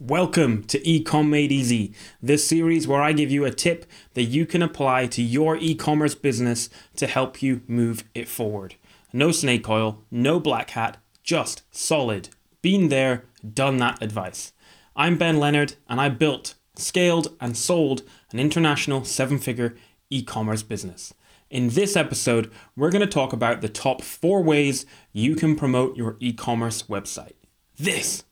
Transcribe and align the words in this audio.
Welcome 0.00 0.64
to 0.64 0.80
Ecom 0.80 1.28
Made 1.28 1.52
Easy, 1.52 1.94
this 2.20 2.44
series 2.44 2.88
where 2.88 3.00
I 3.00 3.12
give 3.12 3.30
you 3.30 3.44
a 3.44 3.52
tip 3.52 3.86
that 4.14 4.24
you 4.24 4.44
can 4.44 4.60
apply 4.60 5.06
to 5.06 5.22
your 5.22 5.56
e 5.56 5.76
commerce 5.76 6.16
business 6.16 6.68
to 6.96 7.06
help 7.06 7.40
you 7.40 7.60
move 7.68 8.02
it 8.12 8.26
forward. 8.26 8.74
No 9.12 9.30
snake 9.30 9.68
oil, 9.68 10.02
no 10.10 10.40
black 10.40 10.70
hat, 10.70 10.96
just 11.22 11.62
solid. 11.70 12.30
Been 12.60 12.88
there, 12.88 13.26
done 13.48 13.76
that 13.76 14.02
advice. 14.02 14.52
I'm 14.96 15.16
Ben 15.16 15.38
Leonard, 15.38 15.76
and 15.88 16.00
I 16.00 16.08
built, 16.08 16.56
scaled, 16.74 17.36
and 17.40 17.56
sold 17.56 18.02
an 18.32 18.40
international 18.40 19.04
seven 19.04 19.38
figure 19.38 19.76
e 20.10 20.24
commerce 20.24 20.64
business. 20.64 21.14
In 21.50 21.68
this 21.68 21.94
episode, 21.94 22.50
we're 22.74 22.90
going 22.90 22.98
to 23.00 23.06
talk 23.06 23.32
about 23.32 23.60
the 23.60 23.68
top 23.68 24.02
four 24.02 24.42
ways 24.42 24.86
you 25.12 25.36
can 25.36 25.54
promote 25.54 25.96
your 25.96 26.16
e 26.18 26.32
commerce 26.32 26.82
website. 26.82 27.34
This 27.78 28.24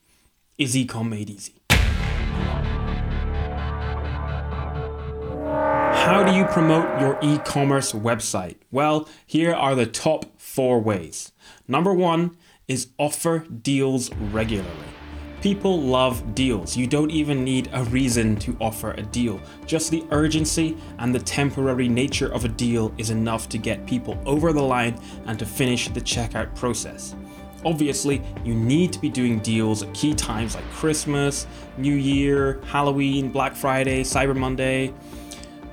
is 0.63 0.77
Ecom 0.77 1.09
Made 1.09 1.29
Easy. 1.29 1.55
How 6.05 6.23
do 6.25 6.33
you 6.37 6.45
promote 6.45 7.01
your 7.01 7.19
e 7.21 7.39
commerce 7.39 7.93
website? 7.93 8.59
Well, 8.71 9.09
here 9.27 9.53
are 9.53 9.75
the 9.75 9.87
top 9.87 10.41
four 10.41 10.81
ways. 10.81 11.33
Number 11.67 11.93
one 11.93 12.37
is 12.69 12.91
offer 12.97 13.41
deals 13.41 14.15
regularly. 14.15 14.71
People 15.41 15.81
love 15.81 16.37
deals. 16.37 16.77
You 16.77 16.87
don't 16.87 17.11
even 17.11 17.43
need 17.43 17.69
a 17.73 17.83
reason 17.83 18.37
to 18.37 18.57
offer 18.61 18.93
a 18.93 19.03
deal. 19.03 19.41
Just 19.67 19.91
the 19.91 20.05
urgency 20.13 20.77
and 20.99 21.13
the 21.13 21.19
temporary 21.19 21.89
nature 21.89 22.33
of 22.33 22.45
a 22.45 22.49
deal 22.49 22.95
is 22.99 23.11
enough 23.11 23.49
to 23.49 23.59
get 23.59 23.85
people 23.85 24.17
over 24.25 24.53
the 24.53 24.63
line 24.63 24.97
and 25.27 25.41
to 25.41 25.45
finish 25.45 25.89
the 25.89 26.01
checkout 26.01 26.55
process. 26.55 27.17
Obviously, 27.65 28.23
you 28.45 28.55
need 28.55 28.93
to 28.93 28.99
be 28.99 29.09
doing 29.09 29.39
deals 29.39 29.83
at 29.83 29.93
key 29.95 30.15
times 30.15 30.55
like 30.55 30.69
Christmas, 30.71 31.47
New 31.79 31.95
Year, 31.95 32.61
Halloween, 32.65 33.31
Black 33.31 33.55
Friday, 33.55 34.03
Cyber 34.03 34.37
Monday 34.37 34.93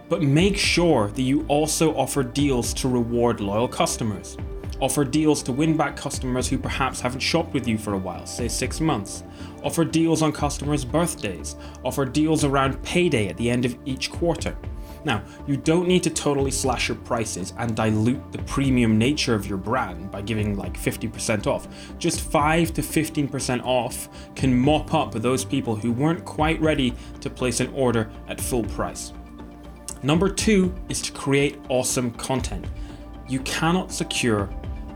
but 0.09 0.23
make 0.23 0.57
sure 0.57 1.09
that 1.09 1.21
you 1.21 1.45
also 1.47 1.95
offer 1.95 2.23
deals 2.23 2.73
to 2.73 2.89
reward 2.89 3.39
loyal 3.39 3.67
customers. 3.67 4.35
Offer 4.81 5.05
deals 5.05 5.43
to 5.43 5.51
win 5.51 5.77
back 5.77 5.95
customers 5.95 6.47
who 6.47 6.57
perhaps 6.57 6.99
haven't 6.99 7.19
shopped 7.19 7.53
with 7.53 7.67
you 7.67 7.77
for 7.77 7.93
a 7.93 7.97
while, 7.97 8.25
say 8.25 8.47
six 8.47 8.79
months. 8.81 9.23
Offer 9.63 9.85
deals 9.85 10.21
on 10.21 10.31
customers' 10.31 10.83
birthdays. 10.83 11.55
Offer 11.83 12.05
deals 12.05 12.43
around 12.43 12.81
payday 12.81 13.27
at 13.27 13.37
the 13.37 13.49
end 13.49 13.65
of 13.65 13.77
each 13.85 14.09
quarter. 14.09 14.57
Now, 15.05 15.23
you 15.47 15.57
don't 15.57 15.87
need 15.87 16.03
to 16.03 16.09
totally 16.09 16.51
slash 16.51 16.89
your 16.89 16.97
prices 16.97 17.53
and 17.57 17.75
dilute 17.75 18.31
the 18.31 18.39
premium 18.39 18.97
nature 18.97 19.33
of 19.33 19.47
your 19.47 19.57
brand 19.57 20.11
by 20.11 20.21
giving 20.21 20.57
like 20.57 20.77
50% 20.77 21.47
off. 21.47 21.67
Just 21.97 22.21
5 22.21 22.73
to 22.73 22.81
15% 22.81 23.63
off 23.63 24.09
can 24.35 24.57
mop 24.57 24.93
up 24.93 25.13
those 25.13 25.45
people 25.45 25.75
who 25.75 25.91
weren't 25.91 26.25
quite 26.25 26.59
ready 26.61 26.93
to 27.21 27.29
place 27.29 27.59
an 27.59 27.71
order 27.73 28.09
at 28.27 28.41
full 28.41 28.63
price. 28.63 29.13
Number 30.03 30.29
two 30.29 30.73
is 30.87 31.01
to 31.03 31.11
create 31.11 31.57
awesome 31.69 32.11
content. 32.11 32.65
You 33.27 33.39
cannot 33.41 33.91
secure 33.91 34.49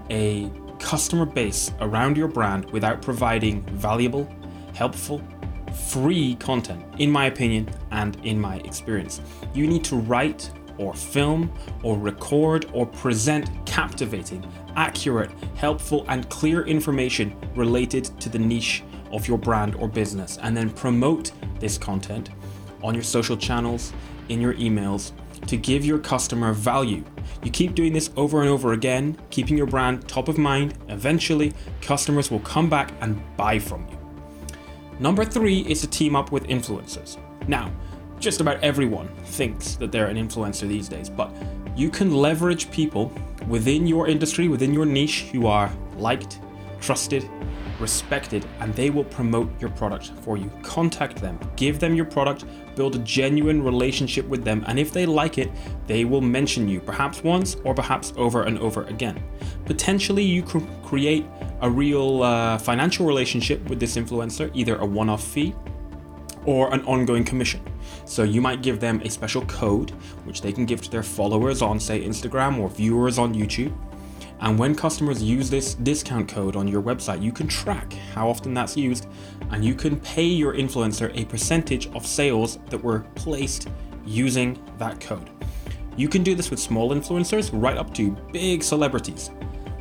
a 0.09 0.51
customer 0.79 1.25
base 1.25 1.71
around 1.79 2.17
your 2.17 2.27
brand 2.27 2.69
without 2.71 3.01
providing 3.01 3.61
valuable, 3.77 4.27
helpful, 4.73 5.21
free 5.87 6.35
content, 6.35 6.83
in 6.99 7.09
my 7.09 7.25
opinion 7.25 7.69
and 7.93 8.17
in 8.25 8.39
my 8.39 8.57
experience. 8.57 9.21
You 9.53 9.65
need 9.65 9.83
to 9.85 9.95
write 9.95 10.51
or 10.77 10.93
film 10.93 11.51
or 11.83 11.97
record 11.97 12.65
or 12.73 12.85
present 12.85 13.49
captivating, 13.65 14.45
accurate, 14.75 15.31
helpful, 15.55 16.05
and 16.09 16.27
clear 16.29 16.63
information 16.63 17.35
related 17.55 18.05
to 18.19 18.27
the 18.27 18.39
niche 18.39 18.83
of 19.11 19.27
your 19.27 19.37
brand 19.37 19.75
or 19.75 19.87
business, 19.87 20.39
and 20.41 20.57
then 20.57 20.69
promote 20.71 21.31
this 21.59 21.77
content 21.77 22.31
on 22.81 22.93
your 22.93 23.03
social 23.03 23.37
channels 23.37 23.93
in 24.29 24.41
your 24.41 24.55
emails 24.55 25.11
to 25.47 25.57
give 25.57 25.85
your 25.85 25.99
customer 25.99 26.53
value. 26.53 27.03
You 27.43 27.51
keep 27.51 27.75
doing 27.75 27.93
this 27.93 28.09
over 28.15 28.41
and 28.41 28.49
over 28.49 28.73
again, 28.73 29.17
keeping 29.29 29.57
your 29.57 29.67
brand 29.67 30.07
top 30.07 30.27
of 30.27 30.37
mind. 30.37 30.75
Eventually, 30.87 31.53
customers 31.81 32.31
will 32.31 32.39
come 32.39 32.69
back 32.69 32.91
and 33.01 33.21
buy 33.37 33.59
from 33.59 33.87
you. 33.89 33.97
Number 34.99 35.25
three 35.25 35.59
is 35.61 35.81
to 35.81 35.87
team 35.87 36.15
up 36.15 36.31
with 36.31 36.45
influencers. 36.45 37.17
Now, 37.47 37.71
just 38.23 38.39
about 38.39 38.57
everyone 38.63 39.09
thinks 39.25 39.75
that 39.75 39.91
they're 39.91 40.07
an 40.07 40.15
influencer 40.15 40.65
these 40.65 40.87
days, 40.87 41.09
but 41.09 41.29
you 41.75 41.89
can 41.89 42.15
leverage 42.15 42.71
people 42.71 43.11
within 43.49 43.85
your 43.85 44.07
industry, 44.07 44.47
within 44.47 44.73
your 44.73 44.85
niche, 44.85 45.23
who 45.33 45.45
are 45.45 45.69
liked, 45.97 46.39
trusted, 46.79 47.29
respected, 47.81 48.45
and 48.61 48.73
they 48.75 48.89
will 48.89 49.03
promote 49.03 49.49
your 49.59 49.71
product 49.71 50.13
for 50.21 50.37
you. 50.37 50.49
Contact 50.61 51.17
them, 51.17 51.37
give 51.57 51.81
them 51.81 51.95
your 51.95 52.05
product, 52.05 52.45
build 52.77 52.95
a 52.95 52.99
genuine 52.99 53.61
relationship 53.61 54.25
with 54.29 54.45
them, 54.45 54.63
and 54.67 54.79
if 54.79 54.93
they 54.93 55.05
like 55.05 55.37
it, 55.37 55.51
they 55.85 56.05
will 56.05 56.21
mention 56.21 56.69
you, 56.69 56.79
perhaps 56.79 57.21
once 57.23 57.57
or 57.65 57.73
perhaps 57.73 58.13
over 58.15 58.43
and 58.43 58.57
over 58.59 58.83
again. 58.85 59.21
Potentially, 59.65 60.23
you 60.23 60.43
could 60.43 60.65
create 60.81 61.25
a 61.59 61.69
real 61.69 62.23
uh, 62.23 62.57
financial 62.57 63.05
relationship 63.05 63.61
with 63.69 63.81
this 63.81 63.97
influencer, 63.97 64.49
either 64.53 64.77
a 64.77 64.85
one 64.85 65.09
off 65.09 65.23
fee 65.23 65.53
or 66.45 66.73
an 66.73 66.81
ongoing 66.85 67.25
commission. 67.25 67.61
So 68.05 68.23
you 68.23 68.41
might 68.41 68.61
give 68.61 68.79
them 68.79 69.01
a 69.03 69.09
special 69.09 69.45
code, 69.45 69.91
which 70.25 70.41
they 70.41 70.51
can 70.51 70.65
give 70.65 70.81
to 70.81 70.91
their 70.91 71.03
followers 71.03 71.61
on, 71.61 71.79
say, 71.79 72.03
Instagram 72.03 72.59
or 72.59 72.69
viewers 72.69 73.17
on 73.17 73.33
YouTube 73.33 73.73
and 74.43 74.59
when 74.59 74.75
customers 74.75 75.23
use 75.23 75.49
this 75.49 75.73
discount 75.75 76.27
code 76.27 76.57
on 76.57 76.67
your 76.67 76.81
website, 76.81 77.21
you 77.21 77.31
can 77.31 77.47
track 77.47 77.93
how 78.13 78.29
often 78.29 78.53
that's 78.53 78.75
used 78.75 79.07
and 79.51 79.63
you 79.63 79.73
can 79.73 79.97
pay 80.01 80.25
your 80.25 80.53
influencer 80.53 81.17
a 81.17 81.23
percentage 81.23 81.87
of 81.95 82.05
sales 82.05 82.59
that 82.69 82.83
were 82.83 83.05
placed 83.15 83.69
using 84.05 84.61
that 84.79 84.99
code. 84.99 85.29
You 85.95 86.09
can 86.09 86.23
do 86.23 86.35
this 86.35 86.49
with 86.51 86.59
small 86.59 86.89
influencers 86.89 87.51
right 87.53 87.77
up 87.77 87.93
to 87.93 88.11
big 88.33 88.63
celebrities. 88.63 89.31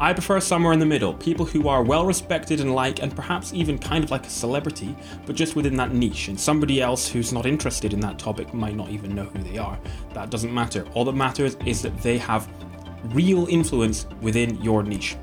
I 0.02 0.12
prefer 0.12 0.40
somewhere 0.40 0.72
in 0.72 0.80
the 0.80 0.84
middle, 0.84 1.14
people 1.14 1.46
who 1.46 1.68
are 1.68 1.84
well 1.84 2.04
respected 2.04 2.58
and 2.58 2.74
like, 2.74 3.00
and 3.00 3.14
perhaps 3.14 3.52
even 3.52 3.78
kind 3.78 4.02
of 4.02 4.10
like 4.10 4.26
a 4.26 4.30
celebrity, 4.30 4.96
but 5.26 5.36
just 5.36 5.54
within 5.54 5.76
that 5.76 5.94
niche. 5.94 6.26
And 6.26 6.38
somebody 6.38 6.82
else 6.82 7.06
who's 7.06 7.32
not 7.32 7.46
interested 7.46 7.92
in 7.92 8.00
that 8.00 8.18
topic 8.18 8.52
might 8.52 8.74
not 8.74 8.88
even 8.88 9.14
know 9.14 9.26
who 9.26 9.38
they 9.44 9.58
are. 9.58 9.78
That 10.12 10.28
doesn't 10.28 10.52
matter. 10.52 10.84
All 10.94 11.04
that 11.04 11.12
matters 11.12 11.56
is 11.64 11.82
that 11.82 11.96
they 11.98 12.18
have 12.18 12.48
real 13.14 13.46
influence 13.46 14.08
within 14.20 14.60
your 14.60 14.82
niche. 14.82 15.14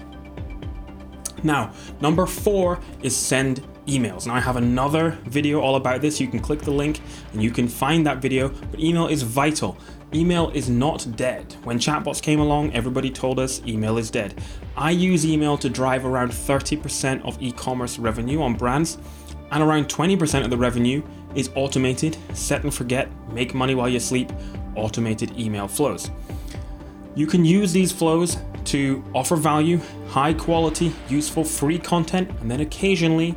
Now, 1.44 1.74
number 2.00 2.26
four 2.26 2.80
is 3.04 3.14
send 3.14 3.68
emails. 3.90 4.28
Now, 4.28 4.36
I 4.36 4.40
have 4.40 4.56
another 4.56 5.18
video 5.26 5.60
all 5.60 5.76
about 5.76 6.02
this. 6.02 6.20
You 6.20 6.28
can 6.28 6.40
click 6.40 6.62
the 6.62 6.72
link 6.72 7.02
and 7.34 7.42
you 7.42 7.52
can 7.52 7.68
find 7.68 8.06
that 8.06 8.20
video, 8.22 8.50
but 8.50 8.80
email 8.80 9.08
is 9.08 9.24
vital. 9.24 9.78
Email 10.14 10.50
is 10.52 10.70
not 10.70 11.08
dead. 11.16 11.56
When 11.64 11.78
chatbots 11.78 12.22
came 12.22 12.40
along, 12.40 12.74
everybody 12.74 13.10
told 13.10 13.40
us 13.40 13.62
email 13.68 13.98
is 13.98 14.10
dead. 14.10 14.42
I 14.78 14.92
use 14.92 15.26
email 15.26 15.58
to 15.58 15.70
drive 15.70 16.06
around 16.06 16.32
30% 16.32 17.24
of 17.26 17.42
e 17.42 17.52
commerce 17.52 18.00
revenue 18.00 18.42
on 18.42 18.56
brands, 18.56 18.98
and 19.52 19.64
around 19.64 19.88
20% 19.88 20.44
of 20.44 20.50
the 20.50 20.58
revenue 20.58 21.04
is 21.36 21.50
automated, 21.56 22.18
set 22.34 22.64
and 22.64 22.74
forget, 22.74 23.10
make 23.32 23.54
money 23.54 23.76
while 23.76 23.90
you 23.90 24.00
sleep, 24.00 24.32
automated 24.76 25.38
email 25.38 25.68
flows. 25.68 26.10
You 27.16 27.28
can 27.28 27.44
use 27.44 27.72
these 27.74 27.92
flows 27.92 28.38
to 28.66 29.04
offer 29.14 29.36
value, 29.36 29.80
high 30.08 30.34
quality, 30.34 30.94
useful, 31.08 31.44
free 31.44 31.80
content, 31.80 32.30
and 32.42 32.50
then 32.50 32.62
occasionally 32.62 33.36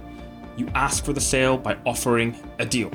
you 0.56 0.68
ask 0.74 1.04
for 1.04 1.12
the 1.12 1.20
sale 1.20 1.56
by 1.56 1.76
offering 1.86 2.36
a 2.58 2.66
deal. 2.66 2.90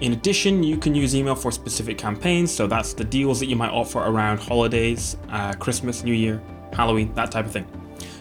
In 0.00 0.14
addition, 0.14 0.64
you 0.64 0.78
can 0.78 0.94
use 0.94 1.14
email 1.14 1.36
for 1.36 1.52
specific 1.52 1.96
campaigns, 1.96 2.52
so 2.52 2.66
that's 2.66 2.92
the 2.92 3.04
deals 3.04 3.38
that 3.38 3.46
you 3.46 3.54
might 3.54 3.70
offer 3.70 4.00
around 4.00 4.38
holidays, 4.38 5.16
uh, 5.30 5.52
Christmas, 5.52 6.02
New 6.02 6.14
Year, 6.14 6.42
Halloween, 6.72 7.14
that 7.14 7.30
type 7.30 7.46
of 7.46 7.52
thing. 7.52 7.66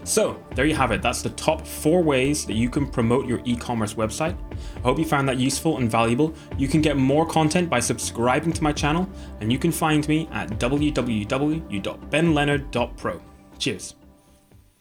So, 0.04 0.44
there 0.56 0.66
you 0.66 0.76
have 0.76 0.92
it. 0.92 1.02
That's 1.02 1.22
the 1.22 1.30
top 1.32 1.66
four 1.66 2.04
ways 2.04 2.46
that 2.46 2.54
you 2.54 2.70
can 2.70 2.88
promote 2.88 3.26
your 3.28 3.42
e 3.46 3.56
commerce 3.56 3.94
website. 3.94 4.36
I 4.78 4.82
hope 4.82 5.00
you 5.00 5.06
found 5.06 5.30
that 5.30 5.38
useful 5.38 5.78
and 5.78 5.90
valuable. 5.90 6.34
You 6.58 6.68
can 6.68 6.82
get 6.82 6.98
more 6.98 7.26
content 7.26 7.70
by 7.70 7.80
subscribing 7.80 8.52
to 8.54 8.64
my 8.64 8.74
channel, 8.74 9.08
and 9.40 9.52
you 9.52 9.60
can 9.60 9.72
find 9.72 10.08
me 10.08 10.28
at 10.32 10.50
www.benleonard.pro. 10.60 13.22
Cheers. 13.58 13.96